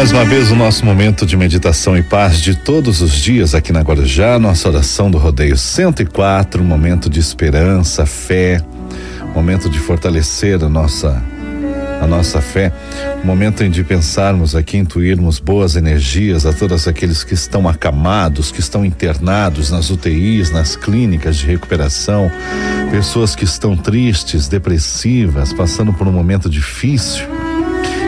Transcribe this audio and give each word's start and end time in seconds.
Mais 0.00 0.12
uma 0.12 0.24
vez 0.24 0.50
o 0.50 0.56
nosso 0.56 0.82
momento 0.82 1.26
de 1.26 1.36
meditação 1.36 1.94
e 1.94 2.02
paz 2.02 2.40
de 2.40 2.54
todos 2.54 3.02
os 3.02 3.12
dias 3.12 3.54
aqui 3.54 3.70
na 3.70 3.82
Guarujá, 3.82 4.38
nossa 4.38 4.66
oração 4.66 5.10
do 5.10 5.18
rodeio 5.18 5.58
104, 5.58 6.64
momento 6.64 7.10
de 7.10 7.20
esperança, 7.20 8.06
fé, 8.06 8.64
momento 9.34 9.68
de 9.68 9.78
fortalecer 9.78 10.64
a 10.64 10.70
nossa 10.70 11.22
a 12.00 12.06
nossa 12.06 12.40
fé, 12.40 12.72
momento 13.22 13.62
em 13.62 13.70
de 13.70 13.84
pensarmos 13.84 14.56
aqui, 14.56 14.78
intuirmos 14.78 15.38
boas 15.38 15.76
energias 15.76 16.46
a 16.46 16.52
todos 16.54 16.88
aqueles 16.88 17.22
que 17.22 17.34
estão 17.34 17.68
acamados, 17.68 18.50
que 18.50 18.60
estão 18.60 18.86
internados 18.86 19.70
nas 19.70 19.90
UTIs, 19.90 20.50
nas 20.50 20.76
clínicas 20.76 21.36
de 21.36 21.44
recuperação, 21.44 22.32
pessoas 22.90 23.36
que 23.36 23.44
estão 23.44 23.76
tristes, 23.76 24.48
depressivas, 24.48 25.52
passando 25.52 25.92
por 25.92 26.08
um 26.08 26.12
momento 26.12 26.48
difícil. 26.48 27.28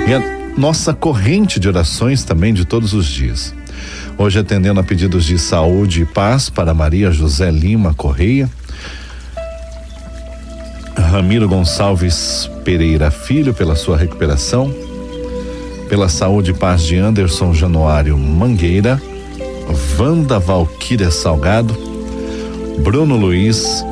E 0.09 0.15
a 0.15 0.42
nossa 0.57 0.93
corrente 0.93 1.59
de 1.59 1.69
orações 1.69 2.25
também 2.25 2.53
de 2.53 2.65
todos 2.65 2.93
os 2.93 3.07
dias. 3.07 3.55
Hoje 4.19 4.39
atendendo 4.39 4.81
a 4.81 4.83
pedidos 4.83 5.25
de 5.25 5.39
saúde 5.39 6.03
e 6.03 6.07
paz 6.07 6.51
para 6.51 6.75
Maria 6.75 7.11
José 7.11 7.51
Lima 7.51 7.95
Correia, 7.95 8.49
Ramiro 10.97 11.49
Gonçalves 11.49 12.51
Pereira 12.65 13.11
Filho 13.11 13.53
pela 13.53 13.75
sua 13.75 13.97
recuperação, 13.97 14.73
pela 15.89 16.09
saúde 16.09 16.53
e 16.53 16.55
paz 16.55 16.83
de 16.83 16.97
Anderson 16.97 17.53
Januário 17.55 18.17
Mangueira, 18.17 19.01
Wanda 19.99 20.39
Valquíria 20.39 21.11
Salgado, 21.11 21.75
Bruno 22.83 23.17
Luiz, 23.17 23.85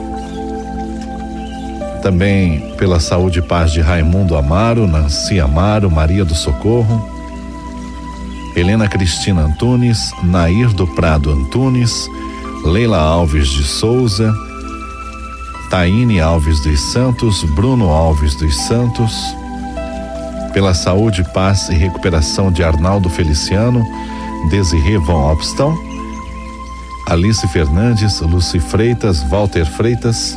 também 2.00 2.74
pela 2.76 2.98
saúde 2.98 3.38
e 3.38 3.42
paz 3.42 3.72
de 3.72 3.80
Raimundo 3.80 4.36
Amaro, 4.36 4.86
Nancy 4.86 5.38
Amaro, 5.38 5.90
Maria 5.90 6.24
do 6.24 6.34
Socorro, 6.34 7.08
Helena 8.56 8.88
Cristina 8.88 9.42
Antunes, 9.42 10.10
Nair 10.22 10.68
do 10.74 10.86
Prado 10.86 11.30
Antunes, 11.30 12.08
Leila 12.64 12.98
Alves 12.98 13.48
de 13.48 13.62
Souza, 13.62 14.34
Taine 15.70 16.20
Alves 16.20 16.60
dos 16.60 16.80
Santos, 16.80 17.44
Bruno 17.54 17.88
Alves 17.90 18.34
dos 18.34 18.56
Santos, 18.66 19.14
pela 20.52 20.74
saúde, 20.74 21.24
paz 21.32 21.68
e 21.68 21.74
recuperação 21.74 22.50
de 22.50 22.64
Arnaldo 22.64 23.08
Feliciano, 23.08 23.84
Desirê 24.50 24.98
Von 24.98 25.32
Obston, 25.32 25.76
Alice 27.06 27.46
Fernandes, 27.48 28.20
Luci 28.20 28.58
Freitas, 28.58 29.22
Walter 29.30 29.64
Freitas, 29.64 30.36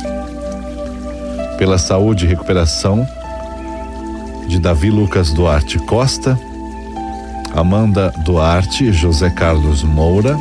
pela 1.64 1.78
saúde 1.78 2.26
e 2.26 2.28
recuperação 2.28 3.08
de 4.46 4.58
Davi 4.58 4.90
Lucas 4.90 5.32
Duarte 5.32 5.78
Costa, 5.78 6.38
Amanda 7.56 8.12
Duarte, 8.22 8.92
José 8.92 9.30
Carlos 9.30 9.82
Moura, 9.82 10.38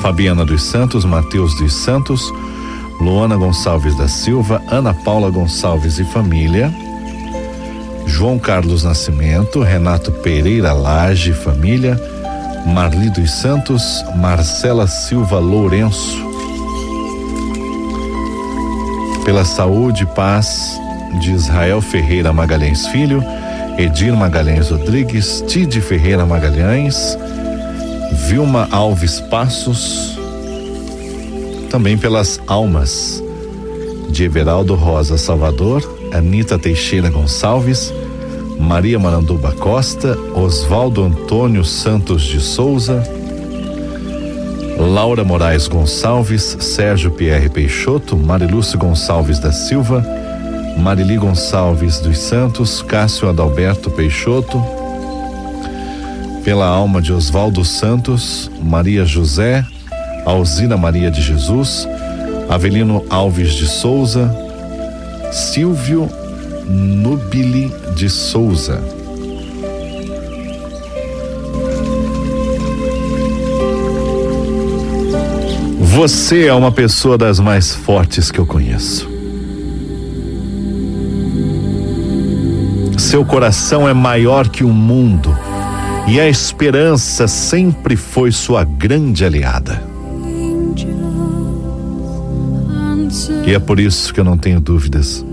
Fabiana 0.00 0.42
dos 0.42 0.62
Santos, 0.62 1.04
Mateus 1.04 1.54
dos 1.58 1.74
Santos, 1.74 2.32
Luana 2.98 3.36
Gonçalves 3.36 3.94
da 3.98 4.08
Silva, 4.08 4.62
Ana 4.68 4.94
Paula 4.94 5.28
Gonçalves 5.28 5.98
e 5.98 6.04
família, 6.06 6.74
João 8.06 8.38
Carlos 8.38 8.84
Nascimento, 8.84 9.60
Renato 9.60 10.12
Pereira 10.12 10.72
Lage 10.72 11.34
família, 11.34 12.00
Marli 12.64 13.10
dos 13.10 13.30
Santos, 13.32 14.02
Marcela 14.16 14.86
Silva 14.86 15.38
Lourenço. 15.38 16.35
Pela 19.26 19.44
saúde 19.44 20.04
e 20.04 20.06
paz 20.06 20.80
de 21.20 21.32
Israel 21.32 21.80
Ferreira 21.80 22.32
Magalhães 22.32 22.86
Filho, 22.86 23.24
Edir 23.76 24.14
Magalhães 24.14 24.70
Rodrigues, 24.70 25.42
Tide 25.48 25.80
Ferreira 25.80 26.24
Magalhães, 26.24 27.18
Vilma 28.28 28.68
Alves 28.70 29.20
Passos, 29.20 30.16
também 31.68 31.98
pelas 31.98 32.40
almas 32.46 33.20
de 34.08 34.22
Everaldo 34.22 34.76
Rosa 34.76 35.18
Salvador, 35.18 35.82
Anita 36.12 36.56
Teixeira 36.56 37.10
Gonçalves, 37.10 37.92
Maria 38.60 38.96
Maranduba 38.96 39.50
Costa, 39.50 40.16
Oswaldo 40.36 41.02
Antônio 41.02 41.64
Santos 41.64 42.22
de 42.22 42.38
Souza, 42.40 43.02
Laura 44.78 45.24
Moraes 45.24 45.68
Gonçalves, 45.68 46.56
Sérgio 46.60 47.10
Pierre 47.10 47.48
Peixoto, 47.48 48.16
Marilúcio 48.16 48.78
Gonçalves 48.78 49.38
da 49.38 49.50
Silva, 49.50 50.04
Marili 50.78 51.16
Gonçalves 51.16 51.98
dos 52.00 52.18
Santos, 52.18 52.82
Cássio 52.82 53.28
Adalberto 53.28 53.90
Peixoto, 53.90 54.62
pela 56.44 56.66
alma 56.66 57.00
de 57.00 57.12
Oswaldo 57.12 57.64
Santos, 57.64 58.50
Maria 58.62 59.04
José, 59.04 59.64
Alzina 60.26 60.76
Maria 60.76 61.10
de 61.10 61.22
Jesus, 61.22 61.88
Avelino 62.48 63.04
Alves 63.08 63.54
de 63.54 63.66
Souza, 63.66 64.32
Silvio 65.32 66.08
Nubili 66.68 67.72
de 67.96 68.08
Souza. 68.08 68.80
Você 75.96 76.44
é 76.44 76.52
uma 76.52 76.70
pessoa 76.70 77.16
das 77.16 77.40
mais 77.40 77.74
fortes 77.74 78.30
que 78.30 78.38
eu 78.38 78.44
conheço. 78.44 79.08
Seu 82.98 83.24
coração 83.24 83.88
é 83.88 83.94
maior 83.94 84.50
que 84.50 84.62
o 84.62 84.68
mundo 84.68 85.34
e 86.06 86.20
a 86.20 86.28
esperança 86.28 87.26
sempre 87.26 87.96
foi 87.96 88.30
sua 88.30 88.62
grande 88.62 89.24
aliada. 89.24 89.82
E 93.46 93.54
é 93.54 93.58
por 93.58 93.80
isso 93.80 94.12
que 94.12 94.20
eu 94.20 94.24
não 94.24 94.36
tenho 94.36 94.60
dúvidas 94.60 95.24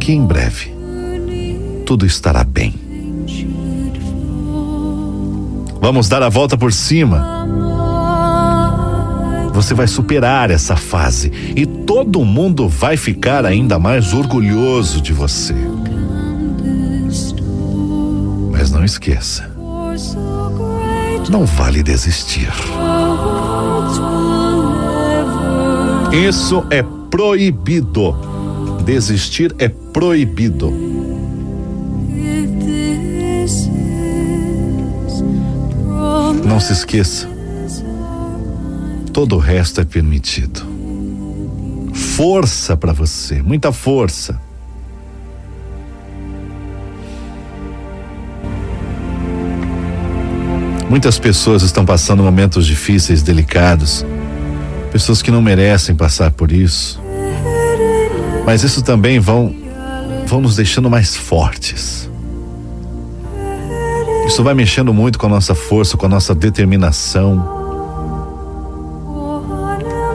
que 0.00 0.12
em 0.12 0.26
breve 0.26 0.74
tudo 1.86 2.04
estará 2.04 2.42
bem. 2.42 2.74
Vamos 5.80 6.08
dar 6.08 6.24
a 6.24 6.28
volta 6.28 6.58
por 6.58 6.72
cima. 6.72 7.71
Você 9.52 9.74
vai 9.74 9.86
superar 9.86 10.50
essa 10.50 10.76
fase 10.76 11.30
e 11.54 11.66
todo 11.66 12.24
mundo 12.24 12.68
vai 12.68 12.96
ficar 12.96 13.44
ainda 13.44 13.78
mais 13.78 14.12
orgulhoso 14.12 15.00
de 15.00 15.12
você. 15.12 15.54
Mas 18.50 18.70
não 18.70 18.84
esqueça, 18.84 19.50
não 21.30 21.44
vale 21.44 21.82
desistir. 21.82 22.50
Isso 26.12 26.64
é 26.70 26.82
proibido. 27.10 28.14
Desistir 28.84 29.54
é 29.58 29.68
proibido. 29.68 30.70
Não 36.44 36.60
se 36.60 36.72
esqueça. 36.72 37.31
Todo 39.12 39.36
o 39.36 39.38
resto 39.38 39.80
é 39.80 39.84
permitido. 39.84 40.62
Força 41.92 42.76
para 42.76 42.92
você, 42.92 43.42
muita 43.42 43.72
força. 43.72 44.40
Muitas 50.88 51.18
pessoas 51.18 51.62
estão 51.62 51.84
passando 51.84 52.22
momentos 52.22 52.66
difíceis, 52.66 53.22
delicados 53.22 54.04
pessoas 54.92 55.22
que 55.22 55.30
não 55.30 55.40
merecem 55.40 55.94
passar 55.94 56.30
por 56.30 56.52
isso. 56.52 57.00
Mas 58.44 58.62
isso 58.62 58.82
também 58.82 59.18
vão 59.18 59.54
vão 60.26 60.42
nos 60.42 60.56
deixando 60.56 60.90
mais 60.90 61.16
fortes. 61.16 62.10
Isso 64.26 64.42
vai 64.44 64.54
mexendo 64.54 64.92
muito 64.92 65.18
com 65.18 65.26
a 65.26 65.28
nossa 65.28 65.54
força, 65.54 65.96
com 65.96 66.06
a 66.06 66.08
nossa 66.08 66.34
determinação. 66.34 67.61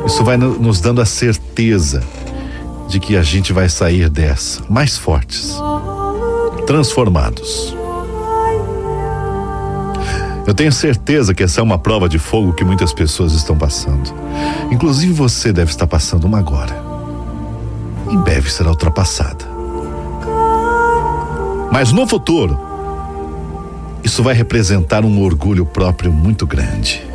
Isso 0.08 0.24
vai 0.24 0.38
nos 0.38 0.80
dando 0.80 1.02
a 1.02 1.06
certeza 1.06 2.02
de 2.88 2.98
que 2.98 3.18
a 3.18 3.22
gente 3.22 3.52
vai 3.52 3.68
sair 3.68 4.10
dessa 4.10 4.64
mais 4.70 4.98
fortes, 4.98 5.54
transformados. 6.66 7.76
Eu 10.48 10.54
tenho 10.54 10.72
certeza 10.72 11.34
que 11.34 11.44
essa 11.44 11.60
é 11.60 11.64
uma 11.64 11.78
prova 11.78 12.08
de 12.08 12.18
fogo 12.18 12.54
que 12.54 12.64
muitas 12.64 12.94
pessoas 12.94 13.34
estão 13.34 13.58
passando. 13.58 14.14
Inclusive 14.72 15.12
você 15.12 15.52
deve 15.52 15.72
estar 15.72 15.86
passando 15.86 16.24
uma 16.24 16.40
agora. 16.40 16.74
Em 18.10 18.18
breve 18.18 18.50
será 18.50 18.70
ultrapassada. 18.70 19.44
Mas 21.70 21.92
no 21.92 22.08
futuro, 22.08 22.58
isso 24.06 24.24
vai 24.24 24.34
representar 24.34 25.04
um 25.04 25.22
orgulho 25.22 25.66
próprio 25.66 26.14
muito 26.14 26.48
grande. 26.48 27.06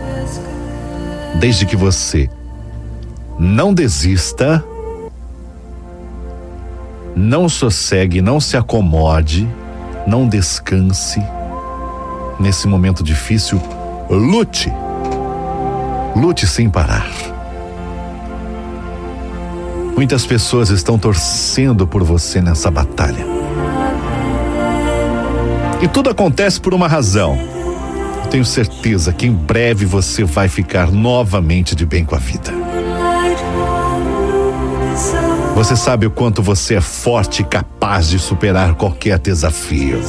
Desde 1.40 1.64
que 1.64 1.74
você 1.74 2.28
não 3.38 3.72
desista, 3.72 4.64
não 7.14 7.48
sossegue, 7.48 8.22
não 8.22 8.40
se 8.40 8.56
acomode, 8.56 9.48
não 10.06 10.28
descanse 10.28 11.22
nesse 12.38 12.66
momento 12.66 13.02
difícil, 13.02 13.60
lute. 14.10 14.72
Lute 16.14 16.46
sem 16.46 16.68
parar. 16.68 17.06
Muitas 19.96 20.26
pessoas 20.26 20.68
estão 20.68 20.98
torcendo 20.98 21.86
por 21.86 22.02
você 22.02 22.40
nessa 22.40 22.70
batalha. 22.70 23.24
E 25.80 25.88
tudo 25.88 26.10
acontece 26.10 26.60
por 26.60 26.74
uma 26.74 26.88
razão. 26.88 27.38
Eu 28.24 28.30
tenho 28.30 28.44
certeza 28.44 29.12
que 29.12 29.26
em 29.26 29.32
breve 29.32 29.84
você 29.84 30.24
vai 30.24 30.48
ficar 30.48 30.90
novamente 30.90 31.74
de 31.74 31.86
bem 31.86 32.04
com 32.04 32.14
a 32.14 32.18
vida. 32.18 32.52
Você 35.54 35.76
sabe 35.76 36.06
o 36.06 36.10
quanto 36.10 36.42
você 36.42 36.76
é 36.76 36.80
forte 36.80 37.42
e 37.42 37.44
capaz 37.44 38.08
de 38.08 38.18
superar 38.18 38.74
qualquer 38.74 39.18
desafio. 39.18 40.00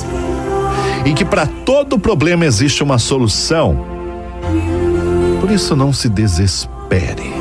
E 1.06 1.14
que 1.14 1.26
para 1.26 1.46
todo 1.46 2.00
problema 2.00 2.46
existe 2.46 2.82
uma 2.82 2.98
solução. 2.98 3.86
Por 5.42 5.52
isso 5.52 5.76
não 5.76 5.92
se 5.92 6.08
desespere. 6.08 7.34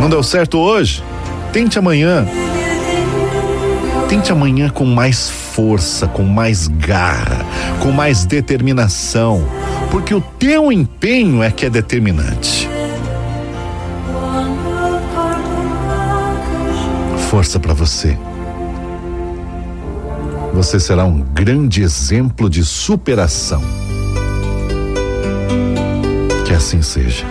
Não 0.00 0.08
deu 0.08 0.22
certo 0.22 0.58
hoje? 0.58 1.02
Tente 1.52 1.78
amanhã. 1.78 2.26
Tente 4.08 4.30
amanhã 4.30 4.68
com 4.68 4.84
mais 4.84 5.28
força, 5.28 6.06
com 6.06 6.22
mais 6.22 6.68
garra, 6.68 7.44
com 7.80 7.90
mais 7.90 8.24
determinação, 8.24 9.44
porque 9.90 10.14
o 10.14 10.20
teu 10.20 10.70
empenho 10.70 11.42
é 11.42 11.50
que 11.50 11.66
é 11.66 11.70
determinante. 11.70 12.75
Força 17.30 17.58
para 17.58 17.74
você. 17.74 18.16
Você 20.54 20.80
será 20.80 21.04
um 21.04 21.20
grande 21.20 21.82
exemplo 21.82 22.48
de 22.48 22.64
superação. 22.64 23.62
Que 26.46 26.54
assim 26.54 26.80
seja. 26.80 27.26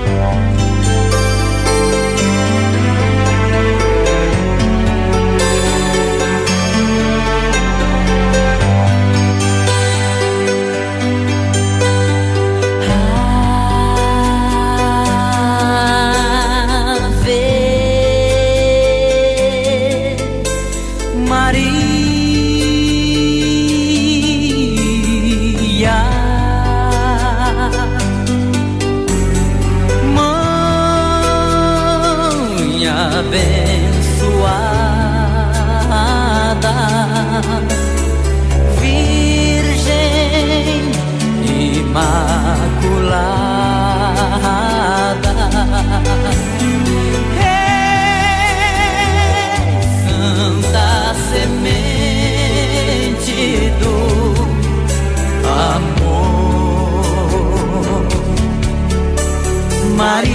Maria. 59.95 60.34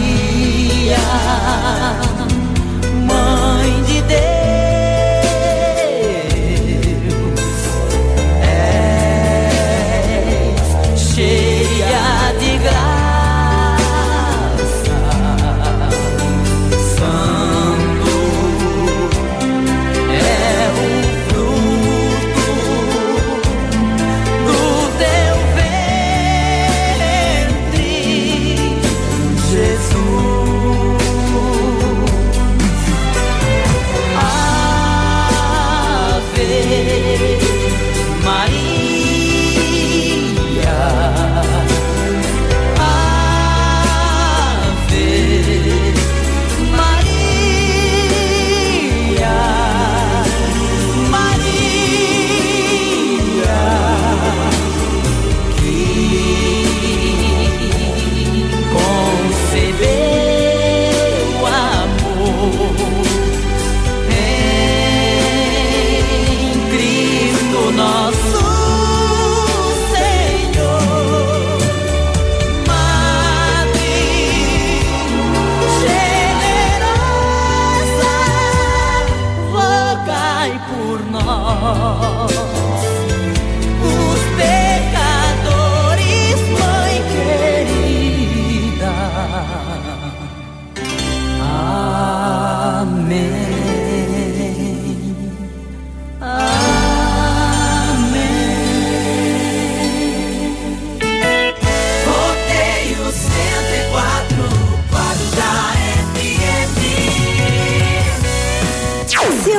lost 67.90 68.29